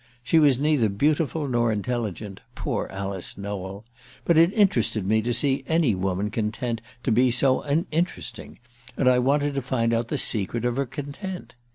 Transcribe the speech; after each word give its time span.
She 0.23 0.39
was 0.39 0.57
neither 0.57 0.89
beautiful 0.89 1.47
nor 1.47 1.71
intelligent 1.71 2.41
poor 2.55 2.87
Alice 2.89 3.37
Nowell! 3.37 3.85
but 4.25 4.35
it 4.35 4.51
interested 4.53 5.05
me 5.05 5.21
to 5.21 5.31
see 5.31 5.63
any 5.67 5.93
woman 5.93 6.31
content 6.31 6.81
to 7.03 7.11
be 7.11 7.29
so 7.29 7.61
uninteresting, 7.61 8.57
and 8.97 9.07
I 9.07 9.19
wanted 9.19 9.53
to 9.53 9.61
find 9.61 9.93
out 9.93 10.07
the 10.07 10.17
secret 10.17 10.65
of 10.65 10.77
her 10.77 10.87
content. 10.87 11.53